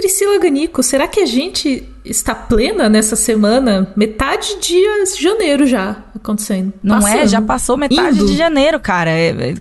[0.00, 3.92] Priscila Ganico, será que a gente está plena nessa semana?
[3.94, 4.82] Metade de
[5.20, 6.72] janeiro já acontecendo.
[6.82, 7.18] Não Passando.
[7.18, 7.26] é?
[7.28, 8.26] Já passou metade Indo.
[8.26, 9.10] de janeiro, cara.
[9.10, 9.54] É, é,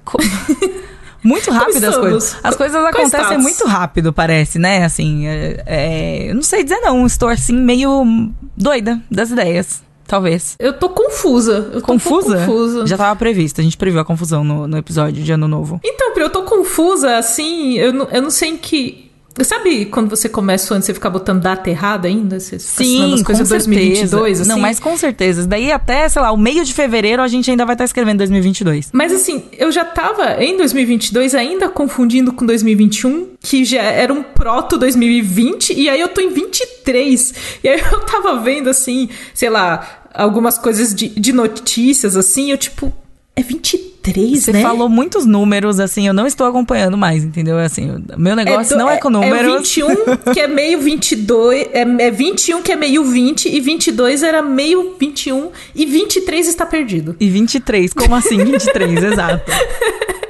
[1.21, 2.37] muito rápido as coisas.
[2.41, 4.85] As coisas acontecem muito rápido, parece, né?
[4.85, 7.05] Assim, é, é, eu não sei dizer não.
[7.05, 9.83] Estou assim meio doida das ideias.
[10.07, 10.55] Talvez.
[10.57, 11.69] Eu tô confusa.
[11.73, 12.39] Eu confusa?
[12.39, 12.87] Tô confusa.
[12.87, 13.59] Já tava previsto.
[13.59, 15.81] A gente previu a confusão no, no episódio de Ano Novo.
[15.83, 17.73] Então, eu tô confusa, assim.
[17.73, 19.08] Eu não, eu não sei em que
[19.43, 22.39] Sabe quando você começa antes você ficar botando data errada ainda?
[22.39, 24.49] Você Sim, as coisas com 2022, assim?
[24.49, 25.47] Não, mas com certeza.
[25.47, 28.89] Daí até, sei lá, o meio de fevereiro a gente ainda vai estar escrevendo 2022.
[28.91, 34.23] Mas assim, eu já tava em 2022 ainda confundindo com 2021, que já era um
[34.23, 37.33] proto 2020, e aí eu tô em 23.
[37.63, 42.57] E aí eu tava vendo assim, sei lá, algumas coisas de, de notícias assim, eu
[42.57, 42.93] tipo,
[43.39, 44.59] é 23, Você né?
[44.59, 47.57] Você falou muitos números, assim, eu não estou acompanhando mais, entendeu?
[47.57, 49.53] Assim, meu negócio é do, não é, com números.
[49.53, 54.23] É 21, que é meio 22, é, é 21 que é meio 20, e 22
[54.23, 57.15] era meio 21, e 23 está perdido.
[57.19, 59.03] E 23, como assim 23?
[59.03, 59.51] Exato.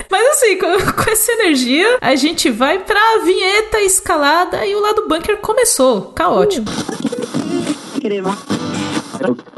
[0.10, 5.08] Mas assim, com, com, essa energia, a gente vai pra vinheta escalada e o lado
[5.08, 6.14] bunker começou.
[6.14, 6.66] Caótico.
[9.22, 9.49] Uh.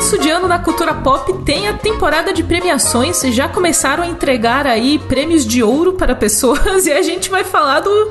[0.00, 3.20] Começo de ano na cultura pop tem a temporada de premiações.
[3.20, 7.80] Já começaram a entregar aí prêmios de ouro para pessoas e a gente vai falar
[7.80, 8.10] do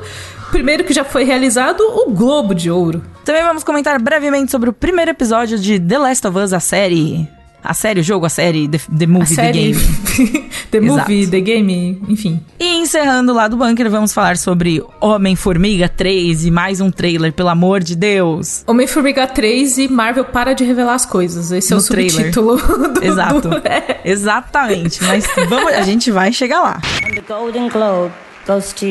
[0.52, 3.02] primeiro que já foi realizado, o Globo de Ouro.
[3.24, 7.28] Também vamos comentar brevemente sobre o primeiro episódio de The Last of Us, a série
[7.62, 9.76] a série, o jogo, a série, The, the Movie, The Game.
[10.70, 12.40] the Movie, The Game, enfim.
[12.58, 17.48] E encerrando lá do bunker, vamos falar sobre Homem-Formiga 3 e mais um trailer, pelo
[17.48, 18.64] amor de Deus.
[18.66, 21.50] Homem-Formiga 3 e Marvel para de revelar as coisas.
[21.52, 22.12] Esse é no é o trailer.
[22.12, 22.56] subtítulo
[22.94, 23.48] do, Exato.
[23.48, 23.60] Do...
[23.70, 24.00] É.
[24.04, 25.02] Exatamente.
[25.04, 26.80] Mas vamos, a gente vai chegar lá.
[27.04, 28.12] And the Golden Globe
[28.46, 28.86] goes to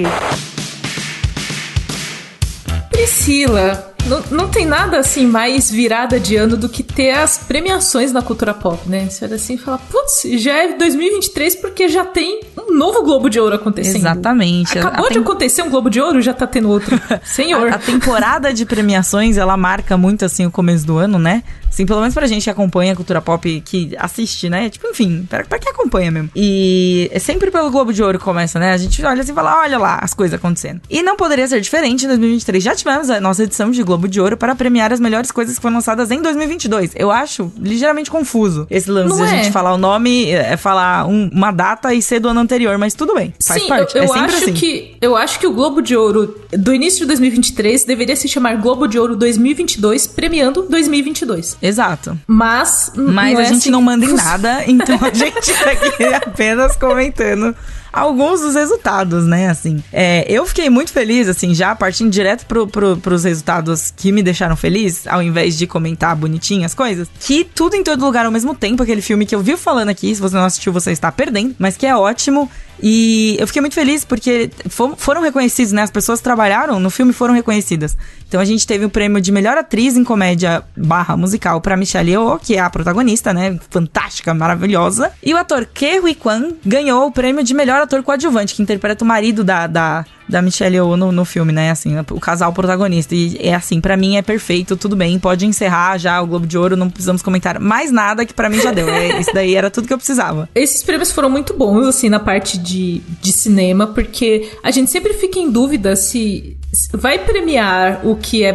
[2.91, 8.11] Priscila, não, não tem nada assim mais virada de ano do que ter as premiações
[8.11, 9.07] na cultura pop, né?
[9.09, 13.29] Você olha assim e fala, putz, já é 2023 porque já tem um novo Globo
[13.29, 13.97] de Ouro acontecendo.
[13.97, 14.77] Exatamente.
[14.77, 15.23] Acabou a de tem...
[15.23, 16.99] acontecer um Globo de Ouro, já tá tendo outro.
[17.23, 17.71] Senhor.
[17.71, 21.43] A, a, temporada de premiações, ela marca muito assim o começo do ano, né?
[21.69, 24.69] Assim, pelo menos pra gente que acompanha a cultura pop, que assiste, né?
[24.69, 26.29] Tipo, enfim, pra, pra quem acompanha mesmo.
[26.35, 28.73] E é sempre pelo Globo de Ouro que começa, né?
[28.73, 30.81] A gente olha assim e fala, olha lá as coisas acontecendo.
[30.89, 32.63] E não poderia ser diferente em 2023.
[32.63, 35.61] Já tivemos a nossa edição de Globo de Ouro para premiar as melhores coisas que
[35.63, 36.91] foram lançadas em 2022.
[36.95, 39.51] Eu acho ligeiramente confuso esse lance não de a gente é.
[39.51, 43.15] falar o nome, é falar um, uma data e ser do ano anterior, mas tudo
[43.15, 43.33] bem.
[43.43, 43.97] Faz Sim, parte.
[43.97, 44.53] Eu, eu é acho assim.
[44.53, 48.57] que eu acho que o Globo de Ouro do início de 2023 deveria se chamar
[48.57, 51.57] Globo de Ouro 2022, premiando 2022.
[51.59, 52.15] Exato.
[52.27, 53.69] Mas mas a é gente assim...
[53.71, 57.55] não manda em nada, então a gente tá aqui apenas comentando
[57.91, 59.49] alguns dos resultados, né?
[59.49, 64.11] Assim, é, eu fiquei muito feliz, assim, já partindo direto pro, pro, pros resultados que
[64.11, 68.25] me deixaram feliz, ao invés de comentar bonitinho as coisas, que tudo em todo lugar
[68.25, 70.91] ao mesmo tempo, aquele filme que eu vi falando aqui, se você não assistiu, você
[70.91, 72.49] está perdendo, mas que é ótimo.
[72.81, 74.49] E eu fiquei muito feliz porque
[74.97, 75.81] foram reconhecidos, né?
[75.81, 77.97] As pessoas que trabalharam no filme foram reconhecidas.
[78.27, 82.11] Então a gente teve o prêmio de melhor atriz em comédia barra musical para Michelle
[82.11, 83.59] Yeoh, que é a protagonista, né?
[83.69, 85.11] Fantástica, maravilhosa.
[85.23, 89.03] E o ator Ke Huy Kwan ganhou o prêmio de melhor ator coadjuvante, que interpreta
[89.03, 91.71] o marido da, da da Michelle Yeoh no, no filme, né?
[91.71, 93.15] Assim, o casal protagonista.
[93.15, 96.57] E é assim, para mim é perfeito, tudo bem, pode encerrar já o Globo de
[96.57, 98.87] Ouro, não precisamos comentar mais nada que para mim já deu.
[98.87, 100.47] É, isso daí era tudo que eu precisava.
[100.53, 105.13] Esses prêmios foram muito bons, assim, na parte de, de cinema, porque a gente sempre
[105.13, 106.57] fica em dúvida se
[106.93, 108.53] vai premiar o que é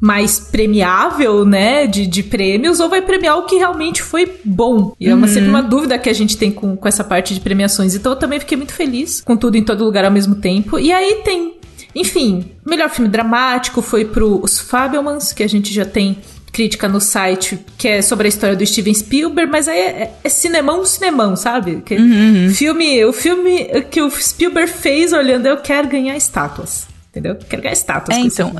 [0.00, 4.94] mais premiável, né, de, de prêmios, ou vai premiar o que realmente foi bom.
[5.00, 5.32] E é uma, uhum.
[5.32, 7.94] sempre uma dúvida que a gente tem com, com essa parte de premiações.
[7.94, 10.78] Então eu também fiquei muito feliz com tudo em todo lugar ao mesmo tempo.
[10.78, 11.54] E aí tem,
[11.94, 16.18] enfim, melhor filme dramático foi pro Os Fabelmans, que a gente já tem
[16.52, 20.14] crítica no site que é sobre a história do Steven Spielberg, mas aí é, é,
[20.24, 21.82] é cinemão, cinemão, sabe?
[21.84, 22.50] Que uhum, uhum.
[22.50, 26.86] Filme, o filme que o Spielberg fez olhando, eu quero ganhar estátuas
[27.18, 27.36] entendeu?
[27.48, 28.14] Quero ganhar status.
[28.14, 28.52] É, então,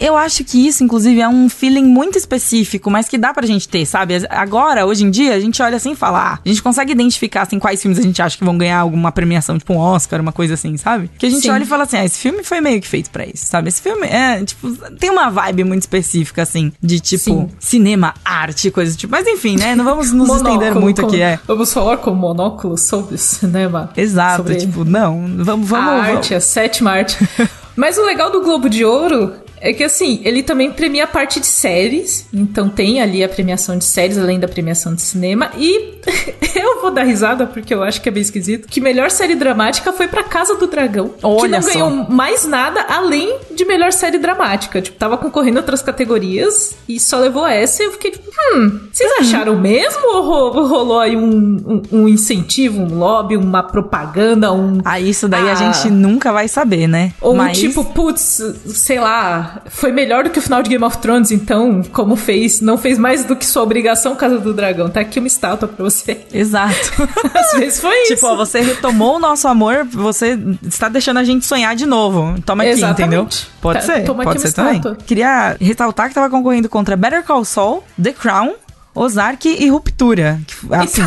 [0.00, 3.68] eu acho que isso, inclusive, é um feeling muito específico, mas que dá pra gente
[3.68, 4.26] ter, sabe?
[4.28, 7.42] Agora, hoje em dia, a gente olha assim e fala, ah, a gente consegue identificar,
[7.42, 10.32] assim, quais filmes a gente acha que vão ganhar alguma premiação, tipo um Oscar, uma
[10.32, 11.10] coisa assim, sabe?
[11.18, 11.50] Que a gente Sim.
[11.50, 13.68] olha e fala assim, ah, esse filme foi meio que feito pra isso, sabe?
[13.68, 17.48] Esse filme é, tipo, tem uma vibe muito específica, assim, de tipo, Sim.
[17.58, 19.12] cinema, arte, coisa tipo.
[19.12, 19.74] Mas enfim, né?
[19.74, 21.38] Não vamos nos estender muito com, aqui, é.
[21.46, 23.90] Vamos falar com monóculo sobre cinema.
[23.96, 24.56] Exato, sobre...
[24.56, 25.90] tipo, não, vamos, vamos.
[25.90, 26.32] A arte, vamos.
[26.32, 27.16] a sétima arte.
[27.76, 29.34] Mas o legal do Globo de Ouro
[29.64, 33.78] É que assim, ele também premia a parte de séries, então tem ali a premiação
[33.78, 35.52] de séries, além da premiação de cinema.
[35.56, 36.00] E
[36.56, 39.92] eu vou dar risada, porque eu acho que é bem esquisito, que melhor série dramática
[39.92, 41.14] foi pra Casa do Dragão.
[41.22, 41.72] Olha que não só.
[41.72, 44.80] ganhou mais nada além de melhor série dramática.
[44.82, 49.10] Tipo, tava concorrendo outras categorias e só levou essa e eu fiquei tipo, hum, vocês
[49.20, 51.22] acharam mesmo ou ro- rolou aí um,
[51.66, 54.78] um, um incentivo, um lobby, uma propaganda, um.
[54.84, 55.54] Ah, isso daí a Ah.
[55.54, 57.12] gente nunca vai saber, né?
[57.20, 57.58] Ou Mas...
[57.58, 61.82] tipo, putz, sei lá, foi melhor do que o final de Game of Thrones, então,
[61.92, 64.88] como fez, não fez mais do que sua obrigação Casa do Dragão.
[64.90, 65.91] Tá aqui uma estátua pra você.
[66.32, 66.92] Exato.
[67.34, 68.14] Às vezes foi isso.
[68.14, 72.40] tipo, ó, você retomou o nosso amor, você está deixando a gente sonhar de novo.
[72.46, 73.02] Toma aqui, Exatamente.
[73.02, 73.28] entendeu?
[73.60, 74.80] Pode Tá, ser, pode ser também.
[75.06, 78.54] Queria ressaltar que tava concorrendo contra Better Call Saul, The Crown,
[78.94, 80.40] Ozark e Ruptura.
[80.46, 81.02] Que, Assim,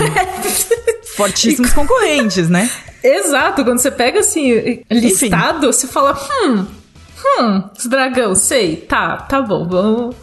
[1.16, 2.70] fortíssimos concorrentes, né?
[3.04, 6.66] Exato, quando você pega assim, listado, você fala, hum,
[7.40, 10.16] hum, dragão, sei, tá, tá bom, vamos.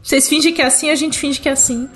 [0.00, 1.88] Vocês fingem que é assim, a gente finge que é assim.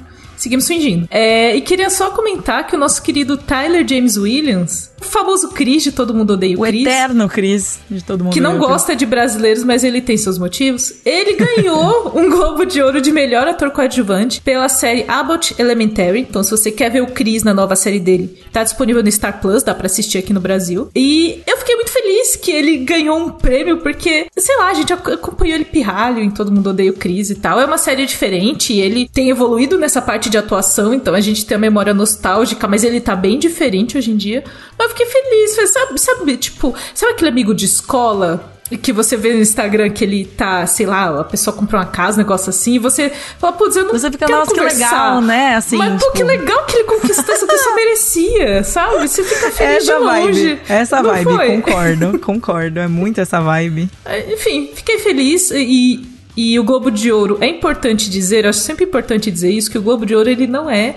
[0.43, 1.07] Seguimos fingindo.
[1.09, 5.83] É, e queria só comentar que o nosso querido Tyler James Williams, o famoso Chris
[5.83, 8.33] de Todo Mundo Odeia o, O Chris, eterno Chris de todo mundo.
[8.33, 10.95] que não o gosta de brasileiros, mas ele tem seus motivos.
[11.05, 16.21] Ele ganhou um Globo de Ouro de melhor ator coadjuvante pela série Abbott Elementary.
[16.21, 19.41] Então, se você quer ver o Chris na nova série dele, tá disponível no Star
[19.41, 20.89] Plus, dá pra assistir aqui no Brasil.
[20.95, 24.93] E eu fiquei muito feliz que ele ganhou um prêmio, porque, sei lá, a gente
[24.93, 27.61] ac- acompanhou ele pirralho em Todo Mundo Odeia o Chris e tal.
[27.61, 31.45] É uma série diferente e ele tem evoluído nessa parte de atuação, então a gente
[31.45, 34.45] tem a memória nostálgica, mas ele tá bem diferente hoje em dia.
[34.79, 38.49] Mas fiquei feliz, foi, sabe, sabe, tipo, sabe aquele amigo de escola
[38.81, 42.15] que você vê no Instagram que ele tá, sei lá, a pessoa comprou uma casa,
[42.17, 45.21] um negócio assim, e você fala, putz, eu não Você fica, quero nossa, que legal,
[45.21, 45.57] né?
[45.57, 49.07] Assim, Mas, pô, tipo- que legal que ele conquistou essa pessoa merecia, sabe?
[49.07, 50.43] Você fica feliz Essa de longe.
[50.55, 51.47] vibe, essa Não vibe, foi?
[51.61, 52.81] concordo, concordo.
[52.81, 53.91] É muito essa vibe.
[54.07, 58.61] É, Enfim, fiquei feliz e, e o Globo de Ouro é importante dizer, eu acho
[58.61, 60.95] sempre importante dizer isso, que o Globo de Ouro ele não é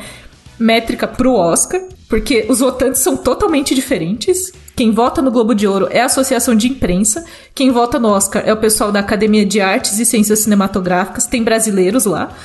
[0.57, 4.51] métrica pro Oscar, porque os votantes são totalmente diferentes.
[4.75, 7.23] Quem vota no Globo de Ouro é a Associação de Imprensa,
[7.53, 11.43] quem vota no Oscar é o pessoal da Academia de Artes e Ciências Cinematográficas, tem
[11.43, 12.35] brasileiros lá,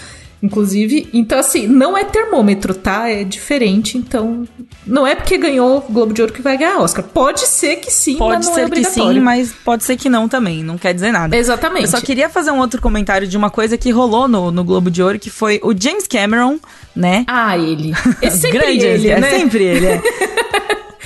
[0.42, 1.08] inclusive.
[1.12, 3.08] Então, assim, não é termômetro, tá?
[3.08, 4.46] É diferente, então
[4.86, 7.04] não é porque ganhou o Globo de Ouro que vai ganhar Oscar.
[7.04, 9.14] Pode ser que sim, Pode é ser que obrigatório.
[9.14, 10.64] sim, mas pode ser que não também.
[10.64, 11.36] Não quer dizer nada.
[11.36, 11.84] Exatamente.
[11.84, 14.90] Eu só queria fazer um outro comentário de uma coisa que rolou no, no Globo
[14.90, 16.58] de Ouro, que foi o James Cameron,
[16.94, 17.24] né?
[17.26, 17.92] Ah, ele.
[18.22, 19.30] É sempre Grande, ele, é né?
[19.30, 20.00] sempre ele, é.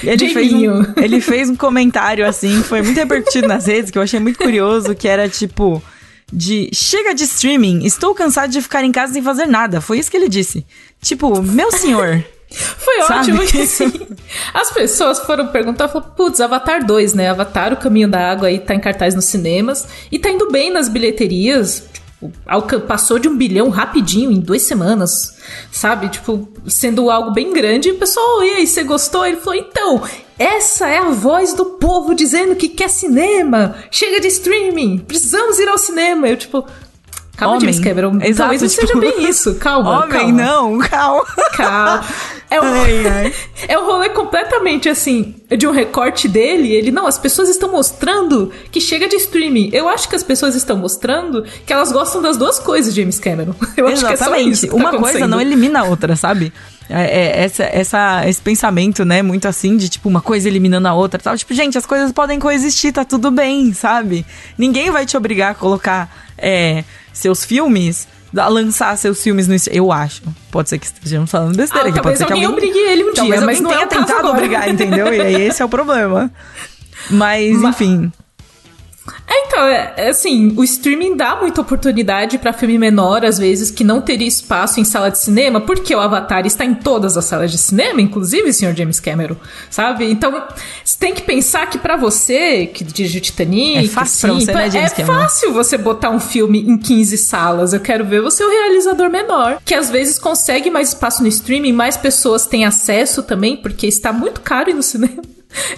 [0.02, 4.02] Ele fez, um, ele fez um comentário assim, foi muito repercutido nas redes, que eu
[4.02, 5.82] achei muito curioso, que era tipo
[6.34, 9.80] de chega de streaming, estou cansado de ficar em casa sem fazer nada.
[9.80, 10.66] Foi isso que ele disse.
[11.00, 12.24] Tipo, meu senhor.
[12.54, 13.32] Foi Sabe?
[13.32, 13.92] ótimo que assim,
[14.52, 17.28] as pessoas foram perguntar, falaram, putz, Avatar 2, né?
[17.28, 20.70] Avatar, o Caminho da Água aí tá em cartaz nos cinemas e tá indo bem
[20.70, 21.84] nas bilheterias.
[22.24, 25.36] Tipo, passou de um bilhão rapidinho, em duas semanas,
[25.70, 26.08] sabe?
[26.08, 27.88] Tipo, sendo algo bem grande.
[27.88, 29.26] E o pessoal, e aí, você gostou?
[29.26, 30.02] Ele falou, então,
[30.38, 33.76] essa é a voz do povo dizendo que quer cinema.
[33.90, 36.28] Chega de streaming, precisamos ir ao cinema.
[36.28, 36.66] Eu, tipo,
[37.36, 37.72] calma, Homem.
[37.72, 38.18] James Cameron.
[38.20, 39.54] Exato, Talvez não tipo, seja bem isso.
[39.56, 40.32] Calma, Homem, calma.
[40.32, 41.24] não, calma.
[41.56, 42.04] Calma.
[42.50, 43.34] É um, Ai, ai.
[43.68, 46.72] é um rolê completamente assim, de um recorte dele.
[46.72, 49.70] Ele, não, as pessoas estão mostrando que chega de streaming.
[49.72, 53.54] Eu acho que as pessoas estão mostrando que elas gostam das duas coisas, James Cameron.
[53.76, 54.50] Eu acho que é só Exatamente.
[54.52, 54.68] isso.
[54.68, 56.52] tá Uma coisa não elimina a outra, sabe?
[56.88, 60.92] É, é, essa, essa, esse pensamento, né, muito assim, de tipo, uma coisa eliminando a
[60.94, 61.36] outra tal.
[61.36, 64.24] Tipo, gente, as coisas podem coexistir, tá tudo bem, sabe?
[64.58, 66.84] Ninguém vai te obrigar a colocar é,
[67.14, 68.06] seus filmes,
[68.36, 69.54] a lançar seus filmes no.
[69.70, 70.20] Eu acho.
[70.50, 72.02] Pode ser que estejamos falando besteira Ah, aqui.
[72.02, 74.34] Pode ser que alguém obrigue ele um dia, mas não é tenha tentado agora.
[74.34, 75.12] obrigar, entendeu?
[75.14, 76.30] E aí esse é o problema.
[77.10, 78.12] Mas, Ma- enfim.
[79.54, 83.84] Então, é, é assim, o streaming dá muita oportunidade pra filme menor, às vezes, que
[83.84, 87.52] não teria espaço em sala de cinema, porque o Avatar está em todas as salas
[87.52, 89.36] de cinema, inclusive, senhor James Cameron,
[89.70, 90.10] sabe?
[90.10, 90.42] Então,
[90.84, 94.52] você tem que pensar que pra você, que dirige o Titanic, É fácil assim, você,
[94.52, 95.20] né, James é Cameron?
[95.20, 97.72] fácil você botar um filme em 15 salas.
[97.72, 101.72] Eu quero ver você o realizador menor, que às vezes consegue mais espaço no streaming,
[101.72, 105.22] mais pessoas têm acesso também, porque está muito caro ir no cinema.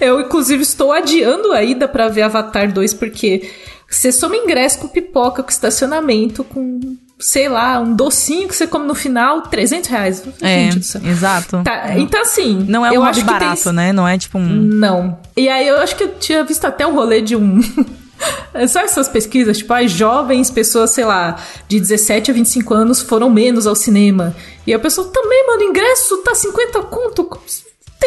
[0.00, 3.50] Eu, inclusive, estou adiando a ida pra ver Avatar 2, porque
[3.88, 6.80] você soma ingresso com pipoca, com estacionamento, com,
[7.18, 10.22] sei lá, um docinho que você come no final, 300 reais.
[10.42, 10.68] É,
[11.08, 11.62] exato.
[11.62, 12.64] Tá, então, assim.
[12.68, 13.92] Não é um eu hobby que tem- barato, né?
[13.92, 14.42] Não é tipo um.
[14.46, 15.18] não.
[15.36, 17.60] E aí eu acho que eu tinha visto até um rolê de um.
[18.68, 19.58] Sabe essas pesquisas?
[19.58, 21.36] Tipo, as jovens pessoas, sei lá,
[21.68, 24.34] de 17 a 25 anos foram menos ao cinema.
[24.66, 27.28] E a pessoa também, mano, ingresso tá 50 conto.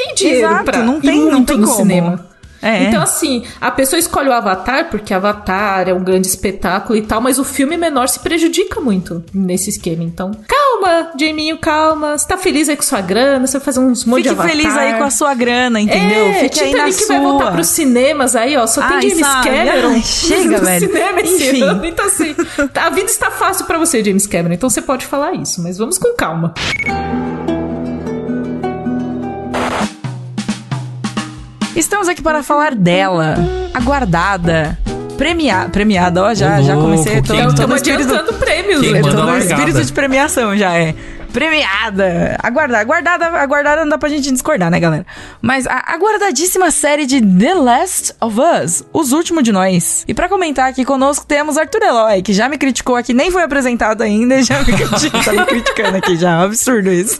[0.05, 1.77] Tem dinheiro Exato, pra não tem- não muito tem no como.
[1.77, 2.29] cinema.
[2.61, 2.83] É.
[2.83, 7.21] Então, assim, a pessoa escolhe o Avatar porque Avatar é um grande espetáculo e tal,
[7.21, 10.03] mas o filme menor se prejudica muito nesse esquema.
[10.03, 12.17] Então, calma, Jaminho, calma.
[12.17, 14.57] Você tá feliz aí com sua grana, você vai fazer uns monte de Fique Avatar.
[14.57, 16.27] feliz aí com a sua grana, entendeu?
[16.27, 17.07] É, Fique aí na Titanic sua.
[17.15, 18.67] vai voltar pros cinemas aí, ó.
[18.67, 19.47] Só tem Ai, James sabe?
[19.49, 20.87] Cameron Ai, chega, no velho.
[20.87, 21.61] cinema Enfim.
[21.63, 21.85] ano.
[21.85, 22.35] Então, assim,
[22.75, 24.53] a vida está fácil pra você, James Cameron.
[24.55, 26.53] Então você pode falar isso, mas vamos com calma.
[31.79, 33.35] Estamos aqui para falar dela,
[33.73, 34.77] aguardada,
[35.17, 39.01] premiada, premiada, ó, já, Ô, já comecei, tô, tô no Estamos espírito, adiantando prêmios, né?
[39.01, 39.45] tô no largada?
[39.45, 40.93] espírito de premiação já, é.
[41.31, 45.05] Premiada, aguardada, aguardada, aguardada não dá pra gente discordar, né, galera?
[45.41, 50.03] Mas a aguardadíssima série de The Last of Us, Os Últimos de Nós.
[50.07, 53.43] E pra comentar aqui conosco temos Arthur Eloy, que já me criticou aqui, nem foi
[53.43, 57.19] apresentado ainda e já me, critica, tá me criticando aqui já, é um absurdo isso.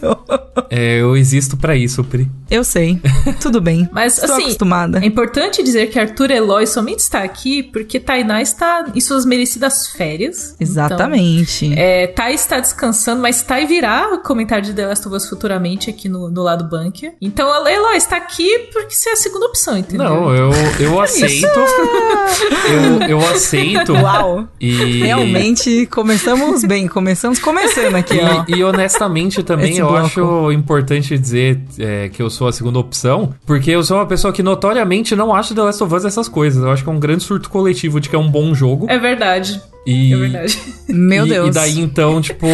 [0.70, 2.30] É, eu existo pra isso, Pri.
[2.50, 3.00] Eu sei,
[3.40, 5.00] tudo bem, Mas, estou assim, acostumada.
[5.00, 9.88] É importante dizer que Arthur Eloy somente está aqui porque Tainá está em suas merecidas
[9.90, 10.56] férias.
[10.60, 11.68] Exatamente.
[11.68, 15.90] Então, é, Tai está descansando, mas Tai virá comentário de The Last of Us futuramente
[15.90, 17.14] aqui no, no lado bunker.
[17.22, 20.10] Então a Eloy está aqui porque você é a segunda opção, entendeu?
[20.10, 21.48] Não, eu, eu aceito.
[23.02, 23.94] eu, eu aceito.
[23.94, 24.48] Uau!
[24.60, 28.46] E, Realmente começamos bem, começamos começando aqui, ó.
[28.48, 30.06] E, e honestamente também Esse eu bloco.
[30.06, 34.34] acho importante dizer é, que eu sou a segunda opção, porque eu sou uma pessoa
[34.34, 36.64] que notoriamente não acha The Last of Us essas coisas.
[36.64, 38.86] Eu acho que é um grande surto coletivo de que é um bom jogo.
[38.90, 39.62] É verdade.
[39.86, 40.60] E, É verdade.
[40.90, 41.50] Meu e, Deus.
[41.50, 42.48] E daí, então, tipo,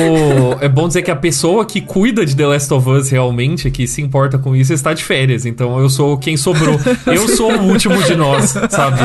[0.59, 3.87] é bom dizer que a pessoa que cuida de The Last of Us realmente, que
[3.87, 5.45] se importa com isso, está de férias.
[5.45, 6.79] Então eu sou quem sobrou.
[7.05, 8.99] Eu sou o último de nós, sabe?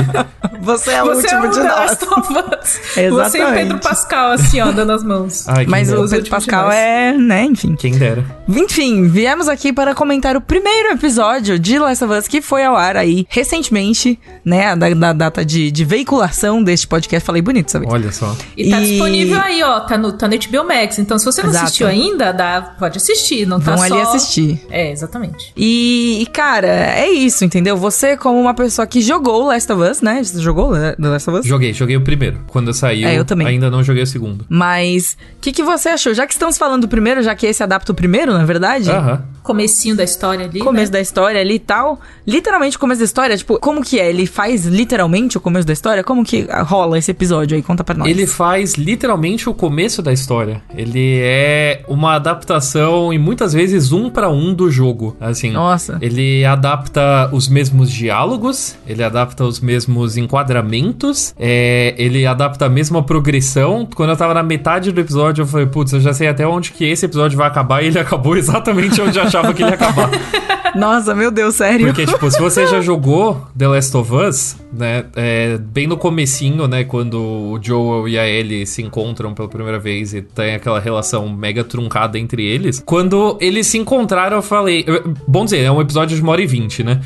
[0.60, 1.90] Você é o Você é último o de The nós.
[1.90, 2.80] Last of Us.
[2.94, 3.54] Você e o Exatamente.
[3.54, 5.48] Pedro Pascal, assim, ó, dando as mãos.
[5.48, 6.00] Ai, Mas dera.
[6.00, 7.74] o Pedro Pascal é, né, enfim.
[7.76, 8.24] Quem dera.
[8.48, 12.76] Enfim, viemos aqui para comentar o primeiro episódio de Last of Us que foi ao
[12.76, 17.24] ar aí recentemente, né, da, da data de, de veiculação deste podcast.
[17.24, 17.86] Falei bonito, sabe?
[17.88, 18.36] Olha só.
[18.56, 19.80] E tá E- disponível aí, ó.
[19.80, 20.98] Tá no, tá no HBO Max.
[20.98, 21.64] Então, se você não Exato.
[21.66, 23.46] assistiu ainda, dá, pode assistir.
[23.46, 23.94] Não tá Vão só...
[23.94, 24.60] ali assistir.
[24.70, 25.52] É, exatamente.
[25.56, 27.76] E, e, cara, é isso, entendeu?
[27.76, 30.22] Você, como uma pessoa que jogou Last of Us, né?
[30.22, 31.46] Você jogou The Last of Us?
[31.46, 32.40] Joguei, joguei o primeiro.
[32.48, 33.46] Quando saiu, É, eu também.
[33.46, 34.44] ainda não joguei o segundo.
[34.48, 36.12] Mas, o que, que você achou?
[36.14, 38.90] Já que estamos falando do primeiro, já que esse adapta o primeiro, na verdade?
[38.90, 39.22] Aham.
[39.42, 40.98] Comecinho da história ali, começo né?
[40.98, 41.98] da história ali e tal.
[42.26, 44.08] Literalmente o começo da história, tipo, como que é?
[44.10, 46.04] Ele faz literalmente o começo da história?
[46.04, 47.62] Como que rola esse episódio aí?
[47.62, 48.08] Conta pra nós.
[48.08, 50.62] Ele faz literalmente o começo da história.
[50.74, 55.16] Ele é uma adaptação e muitas vezes um pra um do jogo.
[55.20, 55.98] Assim, Nossa.
[56.00, 63.02] ele adapta os mesmos diálogos, ele adapta os mesmos enquadramentos, é, ele adapta a mesma
[63.02, 63.88] progressão.
[63.94, 66.72] Quando eu tava na metade do episódio, eu falei, putz, eu já sei até onde
[66.72, 69.74] que esse episódio vai acabar e ele acabou exatamente onde eu achava que ele ia
[69.74, 70.10] acabar.
[70.74, 71.86] Nossa, meu Deus, sério.
[71.86, 76.66] Porque, tipo, se você já jogou The Last of Us, né, é, bem no comecinho,
[76.66, 80.80] né, quando o Joel e a Ellie se encontram pela primeira vez e tem aquela
[80.80, 84.84] relação mega truncada entre eles, quando eles se encontraram, eu falei...
[85.26, 87.00] Bom dizer, é um episódio de uma hora e vinte, né?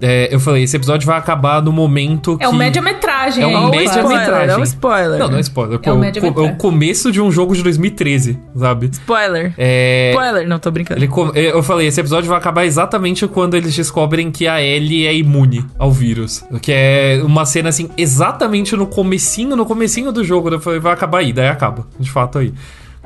[0.00, 2.44] É, eu falei, esse episódio vai acabar no momento que...
[2.44, 4.54] É um média-metragem É um um média-metragem.
[4.54, 5.18] é um spoiler.
[5.18, 5.78] Não, não é spoiler.
[5.82, 6.50] É um pô, média-metragem.
[6.50, 8.86] é o começo de um jogo de 2013, sabe?
[8.92, 9.52] Spoiler.
[9.58, 10.10] É...
[10.12, 10.98] Spoiler, não tô brincando.
[11.00, 15.06] Ele com- eu falei, esse episódio vai acabar exatamente quando eles descobrem que a Ellie
[15.06, 16.44] é imune ao vírus.
[16.62, 20.48] Que é uma cena, assim, exatamente no comecinho, no comecinho do jogo.
[20.50, 21.86] Eu falei, vai acabar aí, daí acaba.
[21.98, 22.52] De fato aí.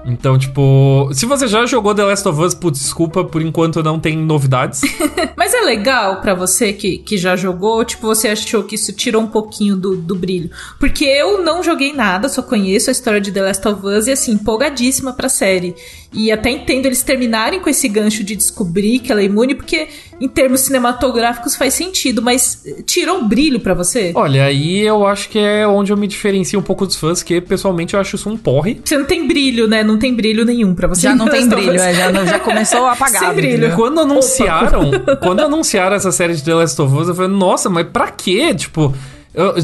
[0.05, 3.99] Então, tipo, se você já jogou The Last of Us, putz, desculpa, por enquanto não
[3.99, 4.83] tem novidades.
[5.37, 9.23] Mas é legal pra você que, que já jogou, tipo, você achou que isso tirou
[9.23, 10.51] um pouquinho do, do brilho.
[10.79, 14.13] Porque eu não joguei nada, só conheço a história de The Last of Us e,
[14.13, 15.75] assim, empolgadíssima pra série.
[16.15, 19.89] E até entendo eles terminarem com esse gancho de descobrir que ela é imune, porque
[20.21, 24.13] em termos cinematográficos faz sentido, mas eh, tirou o brilho pra você?
[24.15, 27.41] Olha, aí eu acho que é onde eu me diferencio um pouco dos fãs, que
[27.41, 28.81] pessoalmente eu acho isso um porre.
[28.85, 29.83] Você não tem brilho, né?
[29.83, 31.03] Não tem brilho nenhum pra você.
[31.03, 33.27] Já não tem brilho, é, já, não- já começou apagado.
[33.27, 33.57] Sem brilho.
[33.59, 33.77] entendeu?
[33.77, 34.91] Quando anunciaram,
[35.21, 38.55] quando anunciaram essa série de The Last of Us, eu falei, nossa, mas pra quê?
[38.55, 38.95] Tipo,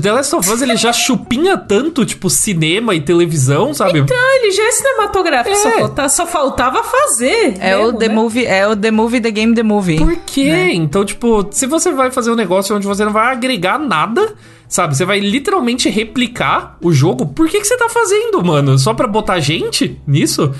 [0.00, 4.00] The Last of Us ele já chupinha tanto, tipo, cinema e televisão, sabe?
[4.00, 5.58] Ah, ele já é cinematográfico, É.
[5.60, 7.54] Só, falta- só faltava fazer.
[7.60, 8.14] É o mesmo, The né?
[8.14, 9.98] Movie, é o The Movie, The Game, The Movie.
[9.98, 10.44] Por quê?
[10.50, 10.72] Né?
[10.74, 14.34] Então, tipo, se você vai fazer um negócio onde você não vai agregar nada,
[14.68, 14.96] sabe?
[14.96, 18.76] Você vai literalmente replicar o jogo, por que, que você tá fazendo, mano?
[18.78, 20.52] Só pra botar gente nisso?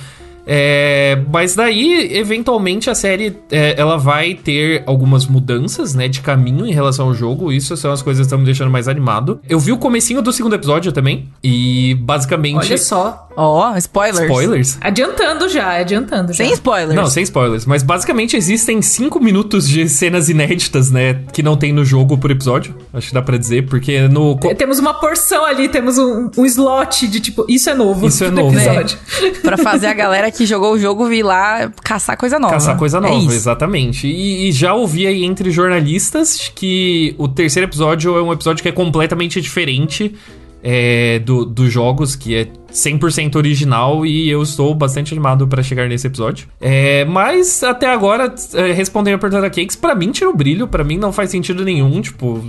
[0.46, 6.66] É, mas daí, eventualmente, a série é, ela vai ter algumas mudanças, né, de caminho
[6.66, 7.52] em relação ao jogo.
[7.52, 9.40] Isso são as coisas que estão me deixando mais animado.
[9.48, 11.28] Eu vi o comecinho do segundo episódio também.
[11.42, 12.56] E basicamente.
[12.56, 13.28] Olha só.
[13.36, 14.24] Ó, spoilers.
[14.24, 14.78] Spoilers?
[14.80, 16.44] Adiantando já, adiantando já.
[16.44, 16.94] Sem spoilers.
[16.94, 17.64] Não, sem spoilers.
[17.64, 21.22] Mas basicamente existem cinco minutos de cenas inéditas, né?
[21.32, 22.74] Que não tem no jogo por episódio.
[22.92, 24.36] Acho que dá pra dizer, porque no.
[24.56, 28.06] Temos uma porção ali, temos um, um slot de tipo, isso é novo.
[28.06, 28.58] Isso é no novo.
[28.58, 28.98] Episódio.
[29.42, 32.54] pra fazer a galera que jogou o jogo vir lá caçar coisa nova.
[32.54, 33.32] Caçar coisa É nova, isso.
[33.32, 34.06] exatamente.
[34.06, 38.68] E, e já ouvi aí entre jornalistas que o terceiro episódio é um episódio que
[38.68, 40.14] é completamente diferente
[40.62, 45.88] é, do, dos jogos, que é 100% original e eu estou bastante animado pra chegar
[45.88, 46.46] nesse episódio.
[46.60, 50.68] É, mas até agora, é, respondendo a pergunta da Cakes, pra mim tira o brilho,
[50.68, 52.42] pra mim não faz sentido nenhum, tipo,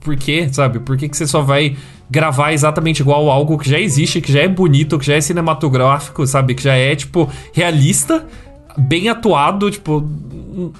[0.00, 0.78] por quê, sabe?
[0.80, 1.76] Por que, que você só vai
[2.12, 6.26] gravar exatamente igual algo que já existe, que já é bonito, que já é cinematográfico,
[6.26, 6.54] sabe?
[6.54, 8.26] Que já é, tipo, realista,
[8.76, 10.06] bem atuado, tipo,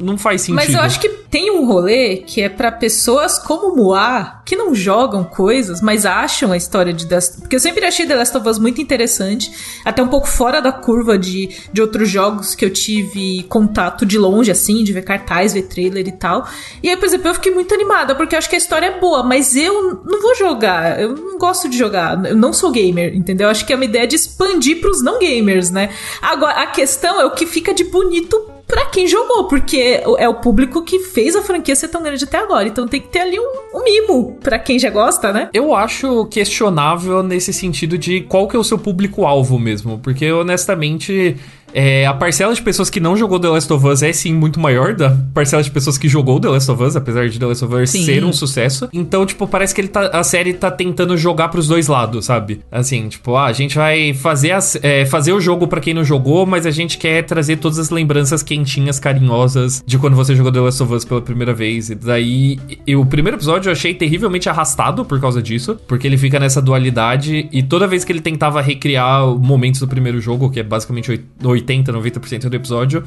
[0.01, 0.57] não faz sentido.
[0.57, 4.75] Mas eu acho que tem um rolê que é pra pessoas como Moá, que não
[4.75, 8.49] jogam coisas, mas acham a história de Last Porque eu sempre achei The Last of
[8.49, 9.51] Us muito interessante,
[9.85, 14.19] até um pouco fora da curva de, de outros jogos que eu tive contato de
[14.19, 16.47] longe, assim, de ver cartaz, ver trailer e tal.
[16.83, 19.01] E aí, por exemplo, eu fiquei muito animada, porque eu acho que a história é
[19.01, 23.15] boa, mas eu não vou jogar, eu não gosto de jogar, eu não sou gamer,
[23.15, 23.47] entendeu?
[23.47, 25.91] Eu acho que é uma ideia de expandir pros não gamers, né?
[26.21, 30.35] Agora, a questão é o que fica de bonito pra quem jogou, porque é o
[30.35, 32.67] público que fez a franquia ser tão grande até agora.
[32.67, 35.51] Então tem que ter ali um, um mimo pra quem já gosta, né?
[35.53, 39.99] Eu acho questionável nesse sentido de qual que é o seu público-alvo mesmo.
[39.99, 41.37] Porque, honestamente,
[41.75, 44.61] é, a parcela de pessoas que não jogou The Last of Us é sim muito
[44.61, 47.65] maior da parcela de pessoas que jogou The Last of Us, apesar de The Last
[47.65, 48.05] of Us Sim.
[48.05, 48.89] ser um sucesso.
[48.93, 52.61] Então, tipo, parece que ele tá, a série tá tentando jogar pros dois lados, sabe?
[52.71, 56.05] Assim, tipo, ah, a gente vai fazer, as- é, fazer o jogo pra quem não
[56.05, 60.53] jogou, mas a gente quer trazer todas as lembranças quentinhas, carinhosas de quando você jogou
[60.53, 61.91] The Last of Us pela primeira vez.
[61.91, 66.17] E daí, e o primeiro episódio eu achei terrivelmente arrastado por causa disso, porque ele
[66.19, 70.61] fica nessa dualidade e toda vez que ele tentava recriar momentos do primeiro jogo, que
[70.61, 71.25] é basicamente oit-
[71.63, 73.05] 80, 90% do episódio,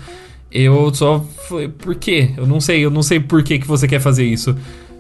[0.52, 2.32] eu só falei, por quê?
[2.38, 4.56] Eu não sei, eu não sei por que, que você quer fazer isso.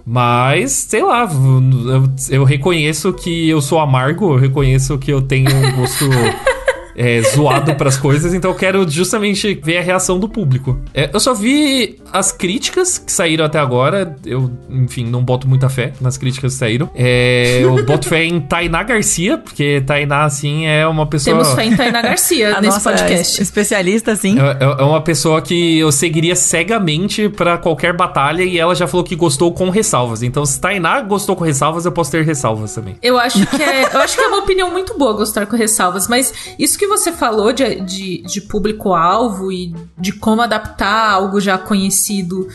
[0.05, 5.50] Mas, sei lá, eu, eu reconheço que eu sou amargo, eu reconheço que eu tenho
[5.50, 6.05] um gosto
[6.95, 10.79] é, zoado pras coisas, então eu quero justamente ver a reação do público.
[10.93, 15.70] É, eu só vi as críticas que saíram até agora, eu, enfim, não boto muita
[15.70, 16.89] fé nas críticas que saíram.
[16.96, 21.37] É, eu boto fé em Tainá Garcia, porque Tainá, assim, é uma pessoa...
[21.37, 23.41] Temos fé em Tainá Garcia nesse podcast.
[23.41, 24.37] especialista, assim.
[24.39, 28.87] É, é- é uma pessoa que eu seguiria cegamente pra qualquer batalha e ela já
[28.87, 30.24] falou que gostou com ressalvas.
[30.24, 32.96] Então, se Tainá gostou com ressalvas, eu posso ter ressalvas também.
[33.01, 36.07] Eu acho que é, eu acho que é uma opinião muito boa gostar com ressalvas,
[36.07, 41.57] mas isso que você falou de, de, de público-alvo e de como adaptar algo já
[41.57, 42.48] conhecido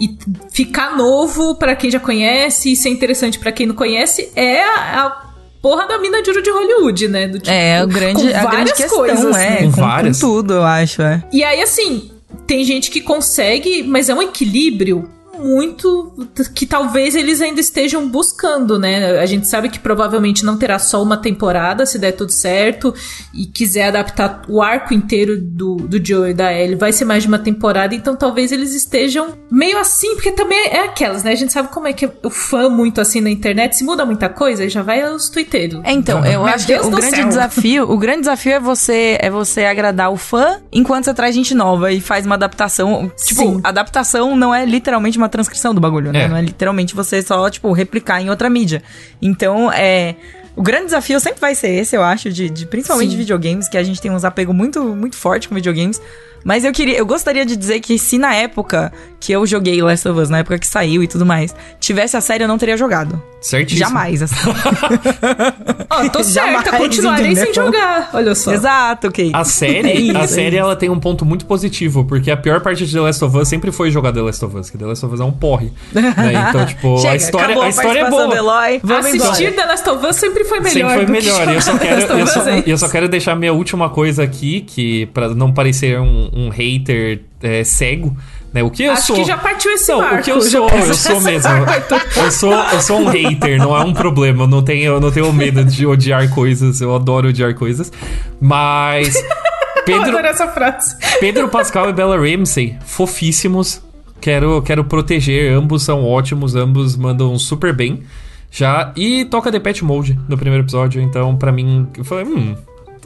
[0.00, 0.16] e
[0.50, 5.06] ficar novo pra quem já conhece e ser interessante pra quem não conhece é a,
[5.06, 5.28] a
[5.60, 7.26] porra da mina de ouro de Hollywood, né?
[7.28, 9.56] Do tipo, É, o grande, com a grande várias questão, coisas, é.
[9.56, 10.20] Com Com, várias.
[10.20, 11.22] com tudo, eu acho, é.
[11.32, 12.10] E aí, assim,
[12.46, 18.78] tem gente que consegue, mas é um equilíbrio muito que talvez eles ainda estejam buscando,
[18.78, 19.18] né?
[19.18, 22.94] A gente sabe que provavelmente não terá só uma temporada, se der tudo certo,
[23.34, 27.22] e quiser adaptar o arco inteiro do, do Joe e da Ellie, vai ser mais
[27.22, 31.32] de uma temporada, então talvez eles estejam meio assim, porque também é aquelas, né?
[31.32, 34.04] A gente sabe como é que é o fã muito assim na internet, se muda
[34.04, 35.80] muita coisa, aí já vai aos twitteiros.
[35.84, 37.28] É, então, eu Meu acho que o grande céu.
[37.28, 41.54] desafio, o grande desafio é você é você agradar o fã enquanto você traz gente
[41.54, 43.10] nova e faz uma adaptação.
[43.16, 43.60] Tipo, Sim.
[43.62, 46.22] adaptação não é literalmente uma transcrição do bagulho, né?
[46.24, 46.28] É.
[46.28, 48.82] Não é literalmente você só, tipo, replicar em outra mídia.
[49.20, 50.14] Então, é.
[50.56, 53.12] O grande desafio sempre vai ser esse, eu acho, de, de- principalmente Sim.
[53.12, 56.00] de videogames, que a gente tem uns apego muito, muito forte com videogames.
[56.44, 60.08] Mas eu queria, eu gostaria de dizer que se na época que eu joguei Last
[60.08, 62.76] of Us, na época que saiu e tudo mais, tivesse a série, eu não teria
[62.76, 63.20] jogado.
[63.40, 63.88] Certíssimo.
[63.88, 64.34] Jamais, assim.
[65.90, 68.10] Ó, tô certa, continuarei sem jogar.
[68.12, 68.52] Olha só.
[68.52, 69.30] Exato, Kate.
[69.32, 70.64] A série, É isso, a é série isso.
[70.64, 73.48] ela tem um ponto muito positivo, porque a pior parte de The Last of Us
[73.48, 75.72] sempre foi jogar The Last of Us, que The Last of Us é um porre.
[75.92, 76.14] né?
[76.48, 78.26] Então, tipo, Chega, a história, acabou a história é boa.
[78.28, 79.62] do Eloy, vamos Assistir embora.
[79.62, 80.90] The Last of Us sempre foi melhor.
[80.90, 81.48] Sempre foi melhor.
[81.48, 84.60] E eu só quero, eu só, é eu só quero deixar minha última coisa aqui,
[84.62, 88.16] que para não parecer um, um hater é, cego,
[88.52, 88.62] né?
[88.62, 89.16] O que eu Acho sou?
[89.16, 90.16] que já partiu esse não, barco.
[90.16, 91.50] o que eu sou, eu sou mesmo.
[92.16, 94.44] Eu sou, eu sou um hater, não é um problema.
[94.44, 96.80] Eu não tenho, eu não tenho medo de odiar coisas.
[96.80, 97.92] Eu adoro odiar coisas.
[98.40, 99.14] Mas.
[99.14, 99.22] Eu
[99.84, 100.96] Pedro, adoro essa frase.
[101.20, 103.82] Pedro Pascal e Bella Ramsey, fofíssimos.
[104.20, 108.02] Quero, quero proteger, ambos são ótimos, ambos mandam super bem.
[108.50, 108.92] Já.
[108.96, 112.54] E toca The Pet Mode no primeiro episódio, então pra mim, eu falei, hum,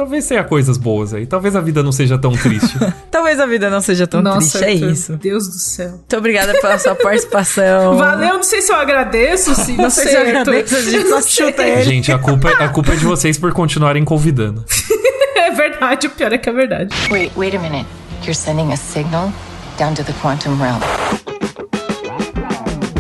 [0.03, 1.27] talvez tenha coisas boas aí.
[1.27, 2.77] Talvez a vida não seja tão triste.
[3.11, 5.17] Talvez a vida não seja tão Nossa, triste, é Arthur, isso.
[5.17, 5.91] Deus do céu.
[5.91, 7.97] Muito obrigada pela sua participação.
[7.99, 11.09] Valeu, não sei se eu agradeço, se não, Não sei se eu agradeço, a gente
[11.09, 11.47] só sei.
[11.47, 11.83] chuta ele.
[11.85, 14.65] Gente, a culpa, a culpa é de vocês por continuarem convidando.
[15.35, 16.95] É verdade, o pior é que é verdade.
[17.11, 17.87] Wait, wait a minute.
[18.23, 19.31] You're sending a signal
[19.77, 20.81] down to the quantum realm.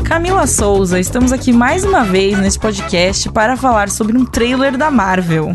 [0.04, 4.90] Camila Souza, estamos aqui mais uma vez neste podcast para falar sobre um trailer da
[4.90, 5.54] Marvel.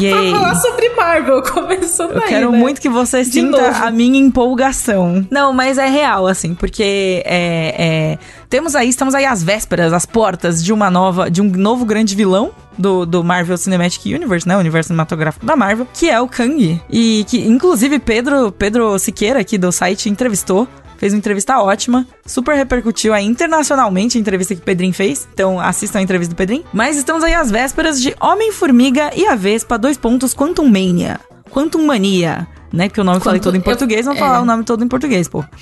[0.00, 0.30] Yay!
[0.30, 2.58] Falar sobre Marvel, começando Eu aí, quero né?
[2.58, 5.26] muito que você sinta a minha empolgação.
[5.30, 10.06] Não, mas é real, assim, porque é, é, temos aí, estamos aí às vésperas, às
[10.06, 14.56] portas de uma nova, de um novo grande vilão do, do Marvel Cinematic Universe, né?
[14.56, 16.80] O universo cinematográfico da Marvel, que é o Kang.
[16.88, 20.68] E que, inclusive, Pedro, Pedro Siqueira, aqui do site, entrevistou.
[20.98, 25.26] Fez uma entrevista ótima, super repercutiu aí internacionalmente a entrevista que o Pedrinho fez.
[25.32, 26.64] Então assistam a entrevista do Pedrinho.
[26.72, 31.20] Mas estamos aí às vésperas de Homem-Formiga e a Vespa, dois pontos, Quantum Mania.
[31.50, 32.88] Quantum Mania, né?
[32.88, 34.42] Porque o nome eu falei todo em português, vamos eu- falar é.
[34.42, 35.44] o nome todo em português, pô.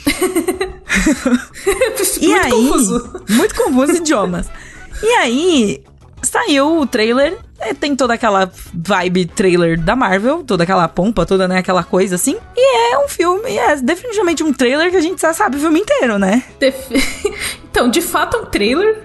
[2.20, 3.20] E Muito aí, confuso.
[3.28, 4.48] muito confuso idiomas.
[5.02, 5.82] E aí,
[6.22, 7.38] saiu o trailer.
[7.58, 12.14] É, Tem toda aquela vibe trailer da Marvel, toda aquela pompa, toda, né, aquela coisa
[12.16, 12.36] assim.
[12.56, 15.80] E é um filme, é definitivamente um trailer que a gente já sabe o filme
[15.80, 16.42] inteiro, né?
[16.60, 16.86] Def-
[17.70, 18.98] Então, de fato é um trailer.